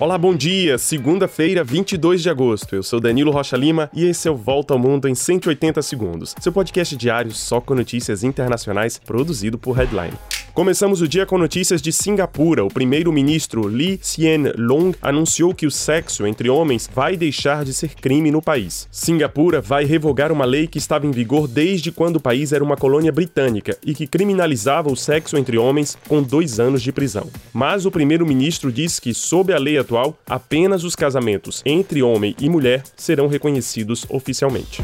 Olá, 0.00 0.16
bom 0.16 0.32
dia. 0.32 0.78
Segunda-feira, 0.78 1.64
22 1.64 2.22
de 2.22 2.30
agosto. 2.30 2.72
Eu 2.72 2.84
sou 2.84 3.00
Danilo 3.00 3.32
Rocha 3.32 3.56
Lima 3.56 3.90
e 3.92 4.04
esse 4.04 4.28
é 4.28 4.30
o 4.30 4.36
Volta 4.36 4.72
ao 4.72 4.78
Mundo 4.78 5.08
em 5.08 5.14
180 5.14 5.82
segundos. 5.82 6.36
Seu 6.40 6.52
podcast 6.52 6.96
diário 6.96 7.32
só 7.32 7.60
com 7.60 7.74
notícias 7.74 8.22
internacionais, 8.22 8.96
produzido 8.96 9.58
por 9.58 9.72
Headline. 9.72 10.14
Começamos 10.58 11.00
o 11.00 11.06
dia 11.06 11.24
com 11.24 11.38
notícias 11.38 11.80
de 11.80 11.92
Singapura. 11.92 12.64
O 12.64 12.68
primeiro-ministro 12.68 13.68
Lee 13.68 13.96
Hsien 14.02 14.54
Loong 14.56 14.92
anunciou 15.00 15.54
que 15.54 15.68
o 15.68 15.70
sexo 15.70 16.26
entre 16.26 16.50
homens 16.50 16.90
vai 16.92 17.16
deixar 17.16 17.64
de 17.64 17.72
ser 17.72 17.94
crime 17.94 18.32
no 18.32 18.42
país. 18.42 18.88
Singapura 18.90 19.60
vai 19.60 19.84
revogar 19.84 20.32
uma 20.32 20.44
lei 20.44 20.66
que 20.66 20.78
estava 20.78 21.06
em 21.06 21.12
vigor 21.12 21.46
desde 21.46 21.92
quando 21.92 22.16
o 22.16 22.20
país 22.20 22.52
era 22.52 22.64
uma 22.64 22.76
colônia 22.76 23.12
britânica 23.12 23.78
e 23.86 23.94
que 23.94 24.04
criminalizava 24.04 24.90
o 24.90 24.96
sexo 24.96 25.36
entre 25.36 25.56
homens 25.56 25.96
com 26.08 26.20
dois 26.20 26.58
anos 26.58 26.82
de 26.82 26.90
prisão. 26.90 27.30
Mas 27.54 27.86
o 27.86 27.90
primeiro-ministro 27.92 28.72
diz 28.72 28.98
que, 28.98 29.14
sob 29.14 29.52
a 29.52 29.58
lei 29.60 29.78
atual, 29.78 30.18
apenas 30.26 30.82
os 30.82 30.96
casamentos 30.96 31.62
entre 31.64 32.02
homem 32.02 32.34
e 32.40 32.50
mulher 32.50 32.82
serão 32.96 33.28
reconhecidos 33.28 34.04
oficialmente. 34.08 34.82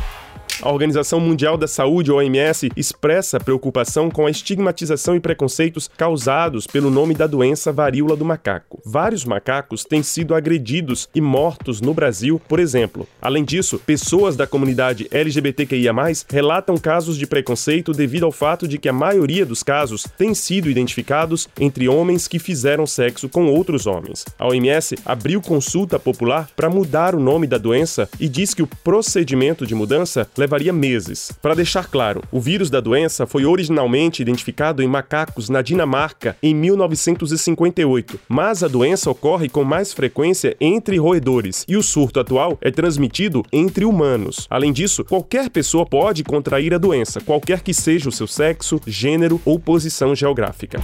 A 0.63 0.71
Organização 0.71 1.19
Mundial 1.19 1.59
da 1.59 1.67
Saúde, 1.67 2.13
OMS, 2.13 2.71
expressa 2.77 3.41
preocupação 3.41 4.09
com 4.09 4.25
a 4.25 4.31
estigmatização 4.31 5.17
e 5.17 5.21
preconceitos 5.21 5.91
causados 5.97 6.67
pelo 6.67 6.91
nome 6.91 7.12
da 7.12 7.27
doença 7.27 7.73
varíola 7.73 8.17
do 8.17 8.25
macaco. 8.25 8.81
Vários 8.85 9.25
macacos 9.25 9.85
têm 9.85 10.03
sido 10.03 10.35
agredidos 10.35 11.09
e 11.15 11.21
mortos 11.21 11.81
no 11.81 11.93
Brasil, 11.93 12.41
por 12.48 12.61
exemplo. 12.61 13.07
Além 13.21 13.45
disso, 13.45 13.81
pessoas 13.85 14.37
da 14.37 14.47
comunidade 14.47 15.09
LGBTQIA+, 15.11 15.93
relatam 16.31 16.77
casos 16.77 17.19
de 17.19 17.27
preconceito 17.27 17.93
devido 17.93 18.25
ao 18.25 18.33
fato 18.33 18.69
de 18.69 18.79
que 18.79 18.89
a 18.89 18.93
maioria 18.93 19.45
dos 19.45 19.62
casos 19.62 20.07
tem 20.17 20.34
sido 20.34 20.71
identificados 20.71 21.48
entre 21.59 21.89
homens 21.89 22.29
que 22.29 22.39
fizeram 22.39 22.87
sexo 22.87 23.29
com 23.29 23.47
outros 23.47 23.87
homens. 23.87 24.25
A 24.39 24.47
OMS 24.47 24.95
abriu 25.05 25.43
consulta 25.43 25.98
popular 25.98 26.48
para 26.55 26.71
mudar 26.71 27.15
o 27.15 27.21
nome 27.21 27.47
da 27.47 27.59
doença 27.59 28.09
e 28.21 28.28
diz 28.28 28.55
que 28.55 28.62
o 28.62 28.69
procedimento 28.83 29.67
de 29.67 29.75
mudança 29.75 30.28
leva 30.39 30.44
levaria 30.45 30.73
meses. 30.73 31.33
Para 31.41 31.55
deixar 31.55 31.89
claro, 31.89 32.23
o 32.31 32.41
vírus 32.41 32.70
da 32.70 32.81
doença 32.81 33.27
foi 33.27 33.45
originalmente 33.45 34.23
identificado 34.23 34.83
em 34.83 34.87
macacos 34.87 35.48
na 35.48 35.62
Dinamarca 35.62 36.37
em 36.42 36.55
1958, 36.55 38.20
mas 38.28 38.62
a 38.62 38.69
doença 38.69 39.11
ocorre 39.11 39.48
com 39.48 39.65
mais 39.65 39.92
frequência 39.92 40.56
entre 40.61 40.98
roedores 40.98 41.65
e 41.67 41.77
o 41.77 41.83
surto 41.83 42.20
atual 42.20 42.59
é 42.61 42.70
transmitido 42.70 43.42
entre 43.53 43.84
humanos. 43.84 44.47
Além 44.50 44.72
disso, 44.72 45.05
qualquer 45.05 45.48
pessoa 45.48 45.87
pode 45.87 46.22
contrair 46.22 46.75
a 46.75 46.78
doença, 46.78 47.20
qualquer 47.20 47.61
que 47.61 47.72
seja 47.72 48.09
o 48.09 48.12
seu 48.12 48.27
sexo, 48.27 48.81
gênero 48.87 49.41
ou 49.45 49.59
posição 49.59 50.15
geográfica. 50.15 50.81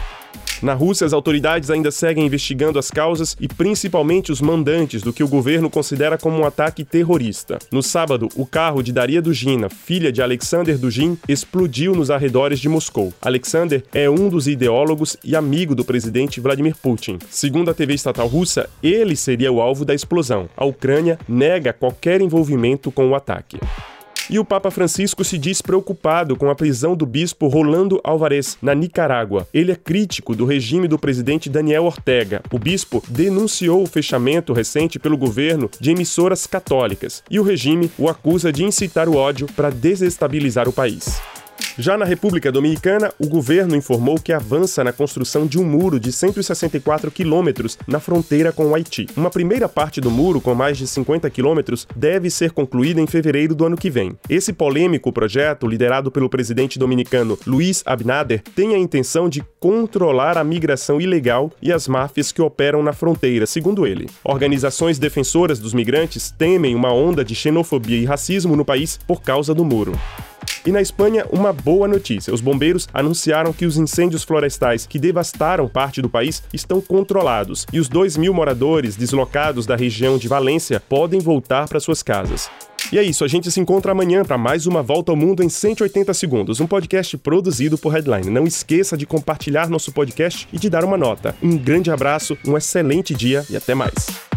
Na 0.63 0.75
Rússia, 0.75 1.07
as 1.07 1.15
autoridades 1.15 1.71
ainda 1.71 1.91
seguem 1.91 2.27
investigando 2.27 2.79
as 2.79 2.91
causas 2.91 3.35
e 3.41 3.49
principalmente 3.49 4.31
os 4.31 4.43
mandantes 4.43 5.01
do 5.01 5.13
que 5.13 5.25
o 5.25 5.29
governo 5.29 5.71
considera 5.71 6.19
como 6.19 6.39
um 6.39 6.45
ataque 6.45 6.85
terrorista. 6.85 7.59
No 7.73 7.83
sábado, 7.83 8.29
o 8.37 8.45
carro 8.45 8.83
de 8.83 8.93
Daria 8.93 9.23
Dugina, 9.23 9.71
filha 9.71 10.13
de 10.13 10.21
Alexander 10.21 10.77
Dugin, 10.77 11.17
explodiu 11.27 11.95
nos 11.95 12.11
arredores 12.11 12.61
de 12.61 12.69
Moscou. 12.69 13.13
Alexander 13.23 13.83
é 13.95 14.11
um 14.11 14.29
dos 14.29 14.47
ideólogos 14.47 15.17
e 15.25 15.35
amigo 15.35 15.75
do 15.75 15.85
presidente 15.85 16.41
Vladimir 16.41 16.77
Putin. 16.77 17.19
Segundo 17.31 17.71
a 17.71 17.75
TV 17.75 17.95
estatal 17.95 18.27
russa, 18.27 18.69
ele 18.83 19.17
seria 19.17 19.51
o 19.51 19.63
alvo 19.63 19.85
da 19.85 19.95
explosão. 19.95 20.49
A 20.57 20.65
Ucrânia 20.67 21.19
nega 21.27 21.73
qualquer 21.73 22.21
envolvimento 22.21 22.93
com 22.93 23.09
o 23.09 23.15
ataque. 23.15 23.59
E 24.31 24.39
o 24.39 24.45
Papa 24.45 24.71
Francisco 24.71 25.25
se 25.25 25.37
diz 25.37 25.61
preocupado 25.61 26.37
com 26.37 26.49
a 26.49 26.55
prisão 26.55 26.95
do 26.95 27.05
bispo 27.05 27.49
Rolando 27.49 28.01
Alvarez, 28.05 28.57
na 28.63 28.77
Nicarágua. 28.77 29.49
Ele 29.53 29.73
é 29.73 29.75
crítico 29.75 30.37
do 30.37 30.45
regime 30.45 30.87
do 30.87 30.97
presidente 30.97 31.51
Daniel 31.51 31.85
Ortega. 31.85 32.41
O 32.53 32.57
bispo 32.57 33.03
denunciou 33.09 33.83
o 33.83 33.89
fechamento 33.89 34.53
recente 34.53 35.01
pelo 35.01 35.19
governo 35.19 35.69
de 35.81 35.91
emissoras 35.91 36.47
católicas 36.47 37.25
e 37.29 37.41
o 37.41 37.43
regime 37.43 37.91
o 37.99 38.09
acusa 38.09 38.53
de 38.53 38.63
incitar 38.63 39.09
o 39.09 39.17
ódio 39.17 39.49
para 39.49 39.69
desestabilizar 39.69 40.69
o 40.69 40.73
país. 40.73 41.21
Já 41.79 41.97
na 41.97 42.05
República 42.05 42.51
Dominicana, 42.51 43.13
o 43.19 43.29
governo 43.29 43.77
informou 43.77 44.17
que 44.17 44.33
avança 44.33 44.83
na 44.83 44.93
construção 44.93 45.47
de 45.47 45.59
um 45.59 45.65
muro 45.65 46.01
de 46.01 46.13
164 46.13 47.11
quilômetros 47.11 47.79
na 47.87 48.01
fronteira 48.01 48.53
com 48.53 48.67
o 48.67 48.75
Haiti. 48.75 49.07
Uma 49.17 49.31
primeira 49.31 49.69
parte 49.69 50.01
do 50.01 50.11
muro, 50.11 50.41
com 50.41 50.55
mais 50.55 50.77
de 50.77 50.87
50 50.87 51.29
quilômetros, 51.31 51.87
deve 51.95 52.31
ser 52.31 52.53
concluída 52.53 53.01
em 53.01 53.07
fevereiro 53.07 53.55
do 53.55 53.65
ano 53.65 53.77
que 53.77 53.91
vem. 53.91 54.17
Esse 54.29 54.53
polêmico 54.53 55.13
projeto, 55.13 55.67
liderado 55.67 56.11
pelo 56.11 56.29
presidente 56.29 56.79
dominicano 56.79 57.39
Luiz 57.47 57.83
Abinader, 57.87 58.43
tem 58.55 58.75
a 58.75 58.79
intenção 58.79 59.29
de 59.29 59.43
controlar 59.59 60.37
a 60.37 60.45
migração 60.45 61.01
ilegal 61.01 61.51
e 61.63 61.73
as 61.73 61.87
máfias 61.87 62.33
que 62.33 62.43
operam 62.43 62.83
na 62.83 62.93
fronteira, 62.93 63.47
segundo 63.47 63.87
ele. 63.87 64.09
Organizações 64.25 64.99
defensoras 64.99 65.59
dos 65.59 65.73
migrantes 65.73 66.31
temem 66.31 66.75
uma 66.75 66.93
onda 66.93 67.25
de 67.25 67.35
xenofobia 67.35 67.99
e 67.99 68.05
racismo 68.05 68.57
no 68.57 68.65
país 68.65 68.99
por 69.07 69.23
causa 69.23 69.55
do 69.55 69.65
muro. 69.65 69.93
E 70.65 70.71
na 70.71 70.81
Espanha, 70.81 71.27
uma 71.31 71.53
boa 71.53 71.89
notícia: 71.89 72.33
os 72.33 72.41
bombeiros 72.41 72.89
anunciaram 72.93 73.53
que 73.53 73.65
os 73.67 73.77
incêndios 73.77 74.23
florestais 74.23 74.87
que 74.87 74.99
devastaram 74.99 75.69
parte 75.69 76.03
do 76.03 76.09
país 76.09 76.43
estão 76.53 76.81
controlados 76.81 77.67
e 77.73 77.81
os 77.81 77.89
2 77.89 78.17
mil 78.17 78.35
moradores 78.35 78.97
deslocados 78.97 79.67
da 79.67 79.77
região 79.77 80.19
de 80.19 80.29
Valência 80.29 80.81
podem 80.81 81.21
voltar 81.21 81.69
para 81.69 81.81
suas 81.81 82.03
casas. 82.03 82.51
E 82.93 82.99
é 82.99 83.03
isso, 83.03 83.25
a 83.25 83.29
gente 83.29 83.51
se 83.53 83.61
encontra 83.61 83.93
amanhã 83.93 84.25
para 84.25 84.37
mais 84.37 84.67
uma 84.67 84.83
Volta 84.83 85.13
ao 85.13 85.17
Mundo 85.17 85.45
em 85.45 85.49
180 85.49 86.13
segundos, 86.13 86.61
um 86.61 86.67
podcast 86.67 87.17
produzido 87.19 87.79
por 87.79 87.93
Headline. 87.93 88.31
Não 88.31 88.47
esqueça 88.47 88.97
de 88.97 89.07
compartilhar 89.07 89.69
nosso 89.69 89.93
podcast 89.93 90.49
e 90.53 90.59
de 90.59 90.69
dar 90.69 90.85
uma 90.85 90.97
nota. 90.97 91.37
Um 91.41 91.57
grande 91.57 91.91
abraço, 91.91 92.37
um 92.45 92.57
excelente 92.57 93.15
dia 93.15 93.47
e 93.49 93.57
até 93.57 93.75
mais. 93.75 94.30